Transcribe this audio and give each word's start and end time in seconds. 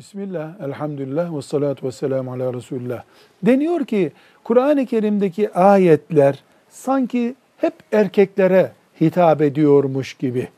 Bismillah, 0.00 0.60
elhamdülillah 0.60 1.36
ve 1.36 1.42
salatu 1.42 1.86
ve 1.86 1.92
selamu 1.92 2.32
ala 2.32 2.54
Resulullah. 2.54 3.02
Deniyor 3.42 3.84
ki 3.84 4.12
Kur'an-ı 4.44 4.86
Kerim'deki 4.86 5.52
ayetler 5.52 6.44
sanki 6.68 7.34
hep 7.56 7.74
erkeklere 7.92 8.72
hitap 9.00 9.42
ediyormuş 9.42 10.14
gibi. 10.14 10.48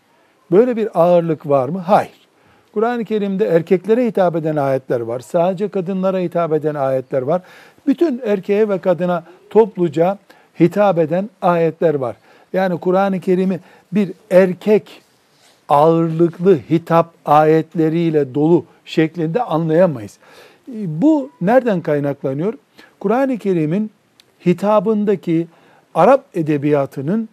Böyle 0.51 0.77
bir 0.77 1.01
ağırlık 1.01 1.49
var 1.49 1.69
mı? 1.69 1.79
Hayır. 1.79 2.29
Kur'an-ı 2.75 3.05
Kerim'de 3.05 3.47
erkeklere 3.47 4.07
hitap 4.07 4.37
eden 4.37 4.57
ayetler 4.57 5.01
var. 5.01 5.21
Sadece 5.21 5.69
kadınlara 5.69 6.19
hitap 6.19 6.53
eden 6.53 6.75
ayetler 6.75 7.23
var. 7.23 7.43
Bütün 7.87 8.21
erkeğe 8.25 8.69
ve 8.69 8.79
kadına 8.79 9.25
topluca 9.51 10.19
hitap 10.61 10.99
eden 10.99 11.31
ayetler 11.43 11.95
var. 11.95 12.17
Yani 12.53 12.81
Kur'an-ı 12.81 13.21
Kerim'i 13.21 13.61
bir 13.93 14.13
erkek 14.31 15.03
ağırlıklı 15.69 16.59
hitap 16.71 17.15
ayetleriyle 17.25 18.35
dolu 18.35 18.65
şeklinde 18.85 19.43
anlayamayız. 19.43 20.19
Bu 20.87 21.31
nereden 21.41 21.81
kaynaklanıyor? 21.81 22.55
Kur'an-ı 23.01 23.39
Kerim'in 23.39 23.91
hitabındaki 24.47 25.47
Arap 25.95 26.25
edebiyatının 26.35 27.29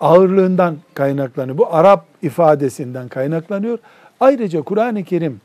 ağırlığından 0.00 0.76
kaynaklanıyor. 0.94 1.58
Bu 1.58 1.74
Arap 1.74 2.04
ifadesinden 2.22 3.08
kaynaklanıyor. 3.08 3.78
Ayrıca 4.20 4.62
Kur'an-ı 4.62 5.04
Kerim 5.04 5.40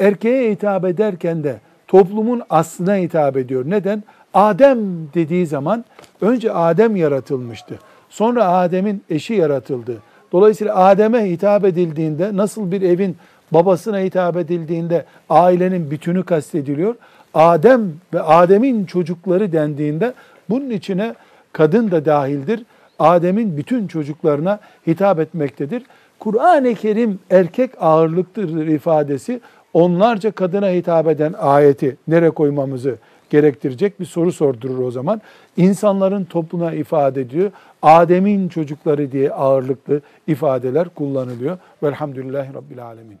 erkeğe 0.00 0.50
hitap 0.50 0.84
ederken 0.84 1.44
de 1.44 1.60
toplumun 1.88 2.42
aslına 2.50 2.96
hitap 2.96 3.36
ediyor. 3.36 3.64
Neden? 3.66 4.02
Adem 4.34 4.78
dediği 5.14 5.46
zaman 5.46 5.84
önce 6.20 6.52
Adem 6.52 6.96
yaratılmıştı. 6.96 7.78
Sonra 8.08 8.48
Adem'in 8.48 9.02
eşi 9.10 9.34
yaratıldı. 9.34 9.96
Dolayısıyla 10.34 10.76
Adem'e 10.76 11.30
hitap 11.30 11.64
edildiğinde 11.64 12.36
nasıl 12.36 12.72
bir 12.72 12.82
evin 12.82 13.16
babasına 13.52 13.98
hitap 13.98 14.36
edildiğinde 14.36 15.04
ailenin 15.30 15.90
bütünü 15.90 16.22
kastediliyor. 16.22 16.94
Adem 17.34 17.92
ve 18.14 18.20
Adem'in 18.20 18.84
çocukları 18.84 19.52
dendiğinde 19.52 20.14
bunun 20.50 20.70
içine 20.70 21.14
kadın 21.52 21.90
da 21.90 22.04
dahildir. 22.04 22.64
Adem'in 22.98 23.56
bütün 23.56 23.86
çocuklarına 23.86 24.58
hitap 24.86 25.20
etmektedir. 25.20 25.82
Kur'an-ı 26.18 26.74
Kerim 26.74 27.18
erkek 27.30 27.70
ağırlıktır 27.80 28.66
ifadesi 28.66 29.40
onlarca 29.72 30.30
kadına 30.30 30.68
hitap 30.68 31.08
eden 31.08 31.34
ayeti 31.38 31.96
nereye 32.08 32.30
koymamızı 32.30 32.96
gerektirecek 33.34 34.00
bir 34.00 34.04
soru 34.04 34.32
sordurur 34.32 34.78
o 34.78 34.90
zaman. 34.90 35.20
İnsanların 35.56 36.24
topluna 36.24 36.72
ifade 36.72 37.20
ediyor. 37.20 37.50
Adem'in 37.82 38.48
çocukları 38.48 39.12
diye 39.12 39.32
ağırlıklı 39.32 40.00
ifadeler 40.26 40.88
kullanılıyor. 40.88 41.58
Velhamdülillahi 41.82 42.54
Rabbil 42.54 42.84
Alemin. 42.84 43.18